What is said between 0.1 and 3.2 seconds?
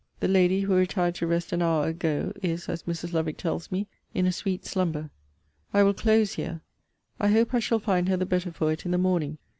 The lady who retired to rest an hour ago, is, as Mrs.